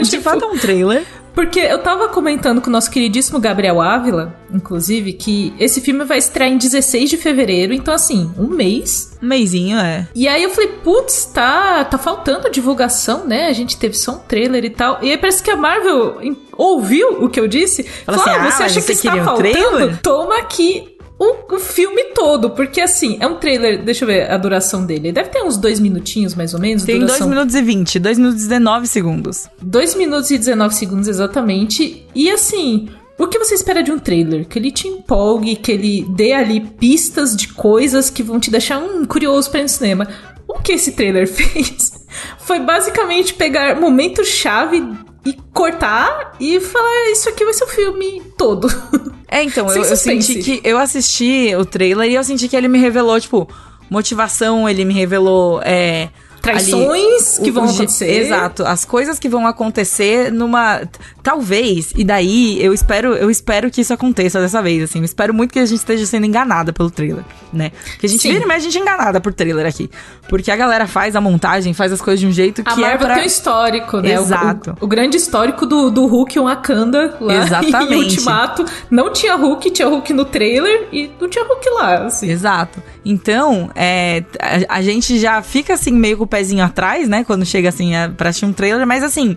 [0.00, 1.04] De Tipo, fato é um trailer.
[1.34, 6.18] Porque eu tava comentando com o nosso queridíssimo Gabriel Ávila, inclusive, que esse filme vai
[6.18, 9.16] estrear em 16 de fevereiro, então assim, um mês.
[9.22, 10.08] Um meizinho, é.
[10.14, 13.46] E aí eu falei, putz, tá, tá faltando divulgação, né?
[13.46, 14.98] A gente teve só um trailer e tal.
[15.00, 16.18] E aí parece que a Marvel
[16.56, 17.82] ouviu o que eu disse.
[18.04, 19.52] Fala Falou, assim, ah, ah, você mas acha que está queria um faltando?
[19.52, 20.00] trailer?
[20.02, 20.91] Toma aqui
[21.22, 22.50] o, filme todo.
[22.50, 25.12] Porque assim, é um trailer, deixa eu ver a duração dele.
[25.12, 26.84] Deve ter uns dois minutinhos, mais ou menos.
[26.84, 29.48] Tem 2 duração minutos e 20, 2 minutos e 19 segundos.
[29.60, 32.06] 2 minutos e 19 segundos exatamente.
[32.14, 34.46] E assim, o que você espera de um trailer?
[34.46, 38.78] Que ele te empolgue, que ele dê ali pistas de coisas que vão te deixar
[38.78, 40.08] um curioso pra ir no cinema.
[40.48, 42.04] O que esse trailer fez
[42.38, 44.82] foi basicamente pegar momento-chave
[45.24, 48.68] e cortar e falar: "Ah, Isso aqui vai ser o filme todo.
[49.32, 50.60] É, então, eu, eu senti que.
[50.62, 53.48] Eu assisti o trailer e eu senti que ele me revelou, tipo,
[53.88, 55.62] motivação, ele me revelou.
[55.64, 56.10] É,
[56.42, 58.10] Traições ali, que o- vão o acontecer.
[58.10, 60.82] Exato, as coisas que vão acontecer numa.
[61.22, 64.98] Talvez, e daí eu espero, eu espero que isso aconteça dessa vez, assim.
[64.98, 67.70] Eu espero muito que a gente esteja sendo enganada pelo trailer, né?
[68.00, 68.32] Que a gente Sim.
[68.32, 69.88] vira mexe, a gente é enganada por trailer aqui.
[70.28, 72.90] Porque a galera faz a montagem, faz as coisas de um jeito A que Marvel
[72.94, 73.14] é pra.
[73.14, 74.18] tem um histórico, né?
[74.18, 74.76] O- Exato.
[74.80, 77.92] O, o grande histórico do, do Hulk Wakanda lá Exatamente.
[77.94, 78.64] em Ultimato.
[78.90, 82.28] Não tinha Hulk, tinha Hulk no trailer e não tinha Hulk lá, assim.
[82.30, 82.82] Exato.
[83.04, 84.24] Então, é,
[84.68, 87.24] a, a gente já fica assim, meio o pezinho atrás, né?
[87.24, 89.36] Quando chega assim a, pra assistir um trailer, mas assim.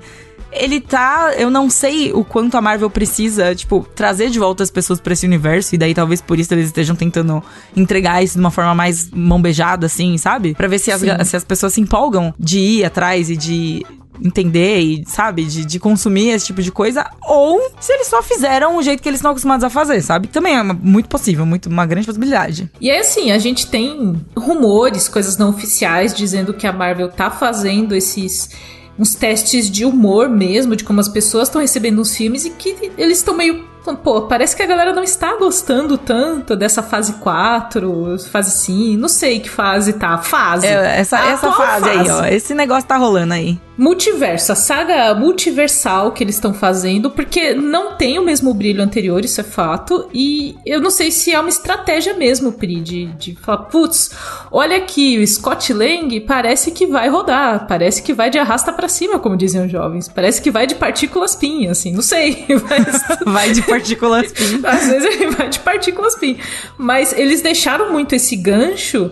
[0.51, 1.33] Ele tá.
[1.37, 5.11] Eu não sei o quanto a Marvel precisa, tipo, trazer de volta as pessoas pra
[5.11, 5.75] esse universo.
[5.75, 7.43] E daí talvez por isso eles estejam tentando
[7.75, 10.53] entregar isso de uma forma mais mão beijada, assim, sabe?
[10.53, 13.85] Pra ver se as, se as pessoas se empolgam de ir atrás e de
[14.23, 18.77] entender e, sabe, de, de consumir esse tipo de coisa, ou se eles só fizeram
[18.77, 20.27] o jeito que eles estão acostumados a fazer, sabe?
[20.27, 22.69] Também é uma- muito possível, muito, uma grande possibilidade.
[22.79, 27.29] E aí, assim, a gente tem rumores, coisas não oficiais, dizendo que a Marvel tá
[27.29, 28.49] fazendo esses.
[28.97, 32.91] uns testes de humor mesmo, de como as pessoas estão recebendo os filmes e que
[32.97, 33.65] eles estão meio.
[34.03, 39.07] Pô, parece que a galera não está gostando tanto dessa fase 4, fase 5, não
[39.09, 40.17] sei que fase tá.
[40.17, 40.65] Fase.
[40.65, 42.25] É, essa, A essa atual fase, aí, ó.
[42.25, 43.59] Esse negócio tá rolando aí.
[43.77, 49.23] Multiverso, a saga multiversal que eles estão fazendo, porque não tem o mesmo brilho anterior,
[49.23, 53.35] isso é fato, e eu não sei se é uma estratégia mesmo, Pri, de, de
[53.35, 54.11] falar, putz,
[54.51, 58.87] olha aqui, o Scott Lang parece que vai rodar, parece que vai de arrasta pra
[58.87, 63.05] cima, como diziam os jovens, parece que vai de partículas pin, assim, não sei, mas
[63.25, 64.61] Vai de partículas pin.
[64.63, 66.37] às vezes ele vai de partículas pin.
[66.77, 69.11] Mas eles deixaram muito esse gancho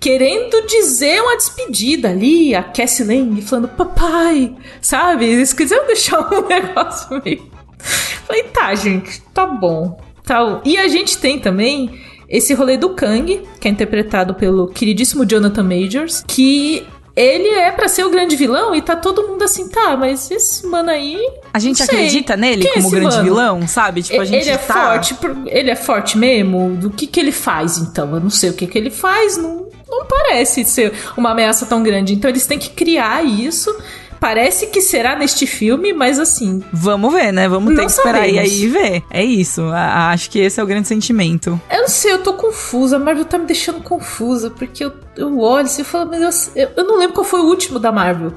[0.00, 5.26] querendo dizer uma despedida ali, a Cassie Lang falando papai, sabe?
[5.26, 7.50] Eles quiseram deixar um negócio meio.
[8.26, 10.00] Falei, tá, gente, tá bom.
[10.24, 10.60] Tá.
[10.64, 15.64] E a gente tem também esse rolê do Kang, que é interpretado pelo queridíssimo Jonathan
[15.64, 16.86] Majors, que
[17.16, 20.66] ele é pra ser o grande vilão e tá todo mundo assim, tá, mas esse
[20.66, 21.20] mano aí.
[21.52, 23.24] A gente acredita nele Quem é como esse grande mano?
[23.24, 24.02] vilão, sabe?
[24.02, 24.74] Tipo, a gente ele é tá...
[24.74, 26.76] forte, ele é forte mesmo?
[26.76, 28.14] Do que que ele faz então?
[28.14, 31.82] Eu não sei o que que ele faz, não, não parece ser uma ameaça tão
[31.82, 32.14] grande.
[32.14, 33.74] Então eles têm que criar isso.
[34.20, 37.48] Parece que será neste filme, mas assim, Vamos ver, né?
[37.48, 39.02] Vamos ter que esperar aí, aí e ver.
[39.10, 39.62] É isso.
[39.62, 41.58] A- acho que esse é o grande sentimento.
[41.70, 42.96] eu não sei, eu tô confusa.
[42.96, 46.68] A Marvel tá me deixando confusa, porque eu, eu olho assim e falo, Deus, eu,
[46.76, 48.34] eu não lembro qual foi o último da Marvel.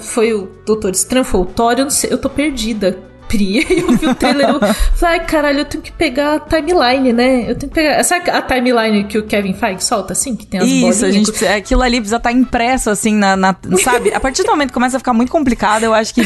[0.00, 2.98] Foi o Doutor Estranho, foi o Thor, eu não sei, eu tô perdida.
[3.32, 3.64] Pri.
[3.82, 7.42] Eu vi o trailer eu falei, ai caralho, eu tenho que pegar a timeline, né?
[7.50, 8.02] Eu tenho que pegar.
[8.04, 10.36] Sabe a timeline que o Kevin Feige solta, assim?
[10.36, 13.56] Que tem as Isso, a gente precisa- aquilo ali precisa estar impresso, assim, na, na-
[13.82, 14.12] Sabe?
[14.12, 16.22] A partir do momento que começa a ficar muito complicado, eu acho que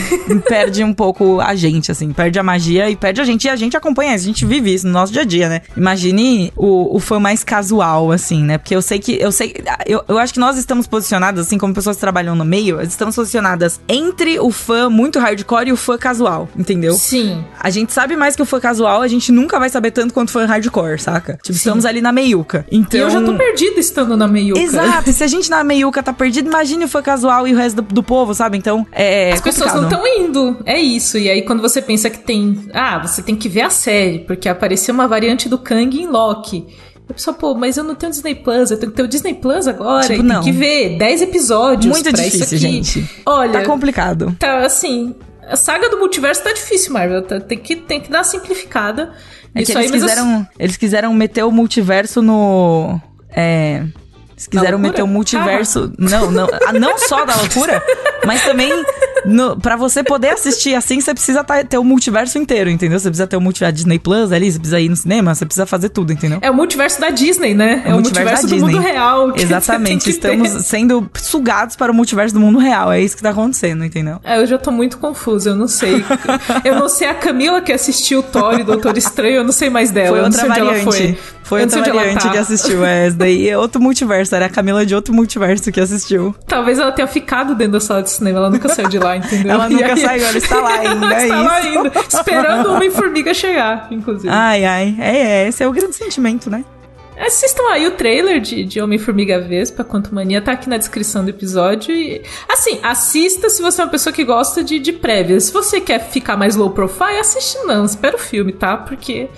[0.48, 2.12] perde um pouco a gente, assim.
[2.12, 3.44] Perde a magia e perde a gente.
[3.44, 5.62] E a gente acompanha isso, a gente vive isso no nosso dia a dia, né?
[5.76, 8.58] Imagine o, o fã mais casual, assim, né?
[8.58, 9.12] Porque eu sei que.
[9.20, 9.54] Eu sei.
[9.86, 13.14] Eu, eu acho que nós estamos posicionados, assim, como pessoas que trabalham no meio, estamos
[13.14, 16.95] posicionadas entre o fã muito hardcore e o fã casual, entendeu?
[16.96, 17.44] Sim.
[17.60, 20.30] A gente sabe mais que o fã casual, a gente nunca vai saber tanto quanto
[20.30, 21.34] fã hardcore, saca?
[21.34, 21.52] Tipo, Sim.
[21.58, 22.66] estamos ali na meiuca.
[22.70, 22.98] Então.
[22.98, 24.60] E eu já tô perdida estando na meiuca.
[24.60, 27.56] Exato, e se a gente na meiuca tá perdido, imagine o fã casual e o
[27.56, 28.56] resto do, do povo, sabe?
[28.58, 29.32] Então, é.
[29.32, 30.06] As pessoas não complicado.
[30.06, 30.56] estão indo.
[30.64, 31.18] É isso.
[31.18, 32.68] E aí, quando você pensa que tem.
[32.72, 36.66] Ah, você tem que ver a série, porque apareceu uma variante do Kang em Loki.
[37.08, 39.34] A pessoa, pô, mas eu não tenho Disney Plus, eu tenho que ter o Disney
[39.34, 40.02] Plus agora.
[40.08, 40.42] Tipo, e não.
[40.42, 41.86] tem que ver 10 episódios.
[41.94, 43.08] Muito difícil, gente.
[43.24, 44.34] Olha, Tá complicado.
[44.38, 45.14] tá assim.
[45.48, 47.22] A saga do multiverso tá difícil, Marvel.
[47.22, 49.12] Tá- tem, que, tem que dar uma simplificada.
[49.54, 53.00] É Isso aí, eles eu- quiseram, eles quiseram meter o multiverso no.
[53.30, 53.82] É.
[54.32, 55.90] Eles quiseram meter o multiverso.
[55.98, 56.46] Não, não.
[56.66, 57.82] ah, Não só da loucura,
[58.26, 58.70] mas também.
[59.26, 62.98] No, pra você poder assistir assim, você precisa tá- ter o multiverso inteiro, entendeu?
[62.98, 65.66] Você precisa ter o multiverso Disney Plus ali, você precisa ir no cinema, você precisa
[65.66, 66.38] fazer tudo, entendeu?
[66.42, 67.82] É o multiverso da Disney, né?
[67.84, 69.32] É, o multiverso, da do mundo real.
[69.36, 70.08] Exatamente.
[70.08, 70.60] Estamos ter.
[70.60, 72.92] sendo sugados para o multiverso do mundo real.
[72.92, 74.20] É isso que tá acontecendo, entendeu?
[74.24, 76.04] É, eu já tô muito confusa, eu não sei.
[76.64, 79.90] eu não sei a Camila que assistiu Thor e Doutor Estranho, eu não sei mais
[79.90, 80.16] dela.
[80.16, 80.84] Foi outra variante.
[80.84, 81.18] foi.
[81.46, 82.30] Foi outra variante tá.
[82.30, 82.84] que assistiu.
[82.84, 84.34] É, essa daí é outro multiverso.
[84.34, 86.34] Era a Camila de outro multiverso que assistiu.
[86.44, 89.52] Talvez ela tenha ficado dentro da sala de cinema, ela nunca saiu de lá, entendeu?
[89.52, 91.14] Ela E nunca aí- saiu, ela está lá ainda.
[91.14, 91.68] é está lá isso.
[91.78, 94.28] ainda, esperando o Homem-Formiga chegar, inclusive.
[94.32, 94.96] Ai, ai.
[94.98, 96.64] É, é, esse é o grande sentimento, né?
[97.18, 101.30] Assistam aí o trailer de, de Homem-Formiga Vespa, Quanto Mania, tá aqui na descrição do
[101.30, 101.94] episódio.
[101.94, 105.44] E, assim, assista se você é uma pessoa que gosta de, de prévias.
[105.44, 108.76] Se você quer ficar mais low profile, assiste não, espera o filme, tá?
[108.76, 109.30] Porque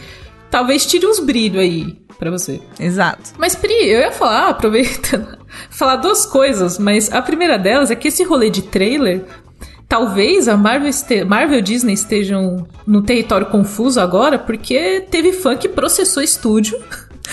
[0.50, 2.60] talvez tire uns brilhos aí pra você.
[2.80, 3.30] Exato.
[3.38, 5.38] Mas, Pri, eu ia falar, aproveitando,
[5.70, 9.22] falar duas coisas, mas a primeira delas é que esse rolê de trailer,
[9.88, 15.56] talvez a Marvel, este- Marvel e Disney estejam num território confuso agora, porque teve fã
[15.56, 16.78] que processou estúdio.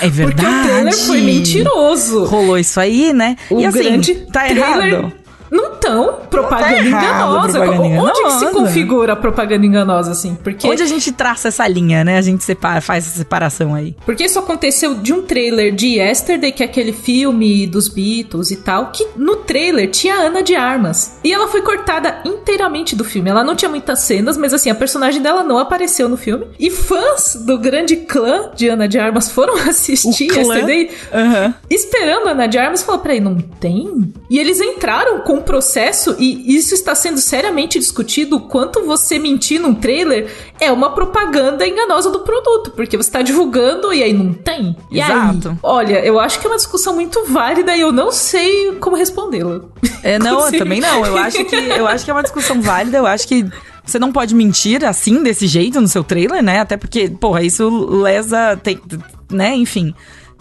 [0.02, 0.48] É verdade.
[0.48, 2.26] Porque o trailer foi mentiroso.
[2.26, 3.38] Rolou isso aí, né?
[3.50, 5.12] O e assim, grande tá errado.
[5.51, 7.60] Não tão propaganda errado enganosa.
[7.60, 8.51] propaganda Onde que se enganosa.
[8.51, 10.36] configura a propaganda enganosa, assim?
[10.36, 12.17] Porque Onde a gente traça essa linha, né?
[12.17, 13.95] A gente separa, faz essa separação aí.
[14.05, 18.58] Porque isso aconteceu de um trailer de Yesterday, que é aquele filme dos Beatles e
[18.58, 21.19] tal, que no trailer tinha a Ana de Armas.
[21.23, 23.29] E ela foi cortada inteiramente do filme.
[23.29, 26.47] Ela não tinha muitas cenas, mas assim, a personagem dela não apareceu no filme.
[26.60, 30.31] E fãs do grande clã de Ana de Armas foram assistir?
[30.31, 31.53] Yesterday Aham.
[31.69, 34.13] esperando Ana de Armas e falou: peraí, não tem?
[34.29, 39.60] E eles entraram com o processo, e isso está sendo seriamente discutido: quanto você mentir
[39.60, 44.34] num trailer é uma propaganda enganosa do produto, porque você está divulgando e aí não
[44.34, 44.76] tem.
[44.91, 45.50] E Exato.
[45.50, 48.95] aí, olha, eu acho que é uma discussão muito válida e eu não sei como
[48.95, 49.62] respondê-la.
[50.04, 51.06] É, não, eu também não.
[51.06, 52.98] Eu acho que eu acho que é uma discussão válida.
[52.98, 53.45] Eu acho que
[53.86, 56.60] você não pode mentir assim, desse jeito, no seu trailer, né?
[56.60, 58.58] Até porque, porra, isso lesa.
[58.58, 58.80] Tem,
[59.32, 59.56] né?
[59.56, 59.93] Enfim.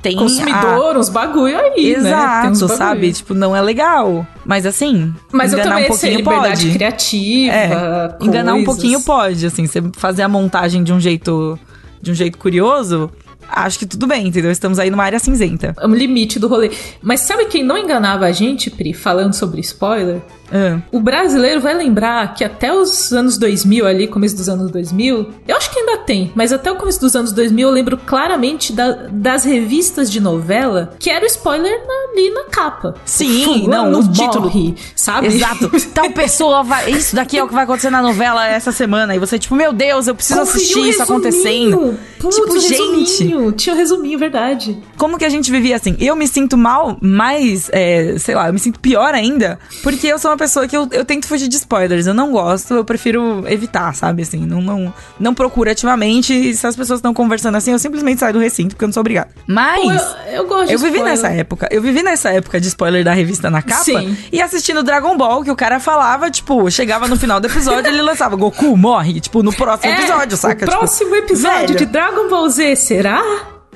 [0.04, 0.16] Tem.
[0.16, 2.08] a- Consumidor, uns bagulho aí, né?
[2.10, 2.68] Exato, bagulho.
[2.68, 3.12] sabe?
[3.12, 4.26] Tipo, não é legal.
[4.44, 6.70] Mas assim, Mas eu enganar também um sei pouquinho pode.
[6.72, 7.52] criativa.
[7.54, 11.58] É, enganar um pouquinho pode, assim, você fazer a montagem de um jeito
[12.02, 13.10] de um jeito curioso,
[13.48, 14.50] acho que tudo bem, entendeu?
[14.50, 15.74] Estamos aí numa área cinzenta.
[15.80, 16.70] É um limite do rolê.
[17.02, 20.20] Mas sabe quem não enganava a gente, Pri, falando sobre spoiler?
[20.52, 25.30] Ah, O brasileiro vai lembrar que até os anos 2000, ali, começo dos anos 2000,
[25.48, 28.72] eu acho que ainda tem, mas até o começo dos anos 2000 eu lembro claramente
[28.72, 32.94] da- das revistas de novela que era o spoiler na- ali na capa.
[33.04, 34.44] Sim, Fulano não, o título.
[34.44, 35.28] morre, sabe?
[35.28, 35.70] Exato.
[35.94, 36.90] Tal pessoa vai.
[36.90, 39.14] Isso daqui é o que vai acontecer na novela essa semana.
[39.16, 41.98] E você, tipo, meu Deus, eu preciso Conferiu assistir isso acontecendo.
[42.20, 43.52] Putz, tipo, gente.
[43.57, 44.78] Tinha um resuminho, verdade.
[44.96, 45.96] Como que a gente vivia assim?
[45.98, 50.18] Eu me sinto mal, mais, é, sei lá, eu me sinto pior ainda, porque eu
[50.18, 52.06] sou uma pessoa que eu, eu tento fugir de spoilers.
[52.06, 54.22] Eu não gosto, eu prefiro evitar, sabe?
[54.22, 56.32] Assim, não, não, não procuro ativamente.
[56.34, 58.92] E se as pessoas estão conversando assim, eu simplesmente saio do recinto, porque eu não
[58.92, 59.28] sou obrigada.
[59.46, 59.82] Mas.
[60.02, 61.12] Pô, eu, eu gosto de Eu vivi spoiler.
[61.16, 61.68] nessa época.
[61.70, 63.84] Eu vivi nessa época de spoiler da revista na capa.
[63.84, 64.16] Sim.
[64.32, 68.02] E assistindo Dragon Ball, que o cara falava, tipo, chegava no final do episódio, ele
[68.02, 70.64] lançava Goku morre, tipo, no próximo É, episódio, saca?
[70.64, 71.76] O Tipo, próximo episódio velho.
[71.78, 73.22] de Dragon Ball Z será?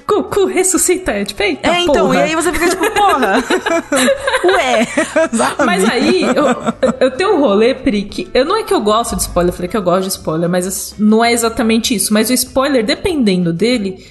[0.08, 1.12] Goku ressuscita.
[1.12, 2.16] É, tipo, eita, É, então, porra.
[2.20, 3.44] e aí você fica tipo, porra.
[4.44, 4.86] Ué,
[5.32, 5.64] sabe?
[5.66, 6.46] Mas aí, eu,
[7.00, 9.56] eu tenho um rolê, Pri, que eu não é que eu gosto de spoiler, eu
[9.56, 12.12] falei que eu gosto de spoiler, mas as- não é exatamente isso.
[12.14, 14.04] Mas o spoiler, dependendo dele,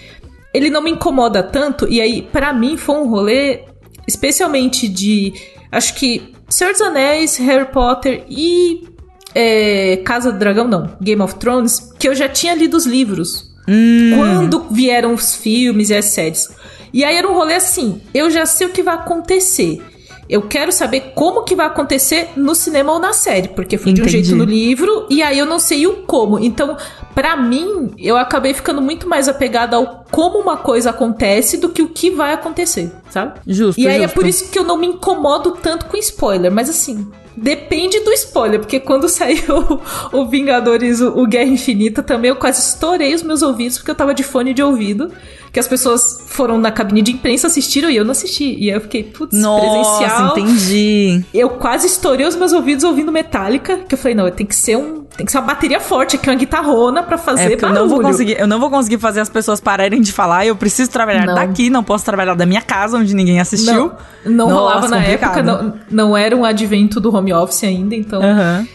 [0.53, 1.87] ele não me incomoda tanto.
[1.89, 3.61] E aí, pra mim, foi um rolê
[4.07, 5.33] especialmente de.
[5.71, 8.87] Acho que Senhor dos Anéis, Harry Potter e.
[9.33, 13.47] é, Casa do Dragão, não, Game of Thrones, que eu já tinha lido os livros.
[13.67, 14.13] Hum.
[14.15, 16.49] Quando vieram os filmes e as séries.
[16.93, 19.81] E aí era um rolê assim, eu já sei o que vai acontecer.
[20.29, 24.01] Eu quero saber como que vai acontecer no cinema ou na série, porque foi de
[24.01, 24.23] um Entendi.
[24.25, 26.37] jeito no livro e aí eu não sei o como.
[26.37, 26.75] Então,
[27.15, 31.81] pra mim, eu acabei ficando muito mais apegada ao como uma coisa acontece do que
[31.81, 33.39] o que vai acontecer, sabe?
[33.47, 34.15] Justo, E aí é justo.
[34.15, 38.59] por isso que eu não me incomodo tanto com spoiler, mas assim, depende do spoiler,
[38.59, 39.79] porque quando saiu
[40.11, 44.13] o Vingadores, o, Guerra Infinita, também eu quase estourei os meus ouvidos, porque eu tava
[44.13, 45.11] de fone de ouvido,
[45.51, 48.55] que as pessoas foram na cabine de imprensa, assistiram e eu não assisti.
[48.57, 50.37] E aí eu fiquei, putz, Nossa, presencial.
[50.37, 51.23] entendi.
[51.33, 54.77] Eu quase estourei os meus ouvidos ouvindo Metallica, que eu falei, não, tem que ser
[54.77, 57.69] um, tem que ser uma bateria forte aqui, uma guitarrona pra fazer É porque eu
[57.69, 57.81] barulho.
[57.89, 60.45] não vou conseguir, eu não vou conseguir fazer as pessoas pararem de falar.
[60.45, 61.33] Eu preciso trabalhar Não.
[61.35, 63.91] daqui, não posso trabalhar da minha casa onde ninguém assistiu.
[64.23, 65.37] Não, não Nossa, rolava na complicado.
[65.39, 68.67] época, não, não era um advento do home office ainda, então Aham.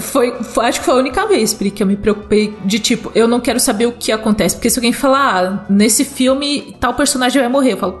[0.00, 3.10] Foi, foi- acho que foi a única vez, Pri, que eu me preocupei de tipo,
[3.16, 4.54] eu não quero saber o que acontece.
[4.54, 7.98] Porque se alguém falar, ah, nesse filme tal personagem vai morrer, eu falo,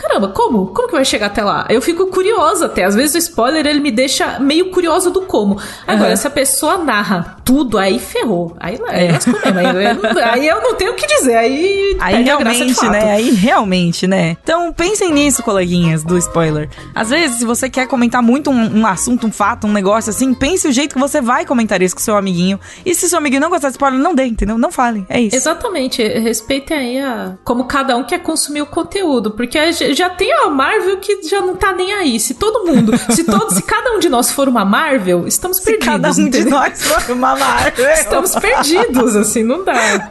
[0.00, 0.68] caramba, como?
[0.68, 1.66] Como que vai chegar até lá?
[1.68, 2.84] Eu fico curiosa até.
[2.84, 5.60] Às vezes o spoiler ele me deixa meio curiosa do como.
[5.86, 6.16] Agora, Aham.
[6.16, 8.54] se a pessoa narra tudo, aí ferrou.
[8.60, 9.12] Aí, aí, É.
[9.12, 9.36] mesmo.
[9.44, 11.36] Aí, eu não- aí eu não tenho o que dizer.
[11.36, 13.10] Aí, Aí de realmente, né?
[13.12, 14.36] Aí realmente, né?
[14.42, 16.68] Então pensem nisso, coleguinhas do spoiler.
[16.94, 20.32] Às vezes, se você quer comentar muito um, um assunto, um fato, um negócio assim,
[20.32, 22.60] pense o jeito que você vai comentar isso com seu amiguinho.
[22.86, 24.56] E se seu amiguinho não gostar de spoiler, não dê, entendeu?
[24.56, 25.04] Não falem.
[25.08, 25.34] É isso.
[25.34, 30.48] Exatamente, respeitem aí a, como cada um quer consumir o conteúdo, porque já tem a
[30.50, 32.20] Marvel que já não tá nem aí.
[32.20, 35.64] Se todo mundo, se todo, se cada um de nós for uma Marvel, estamos Se
[35.64, 35.86] perdidos.
[35.88, 36.50] cada um de entendeu?
[36.50, 37.90] nós for uma Marvel.
[37.92, 40.10] Estamos perdidos, assim, não dá.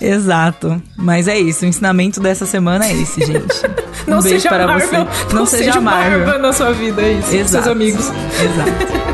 [0.00, 0.80] Exato.
[0.96, 1.64] Mas é isso.
[1.64, 3.54] O ensinamento dessa semana é esse, gente.
[4.06, 5.34] Um Não beijo seja para Marvel, você.
[5.34, 6.38] Não, seja Marvel.
[6.38, 7.34] na sua vida, é isso.
[7.34, 7.64] Exato.
[7.64, 8.06] Seus amigos.
[8.08, 9.08] Exato.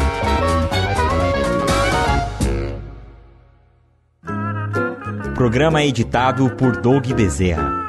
[5.34, 7.83] Programa editado por Doug Bezerra.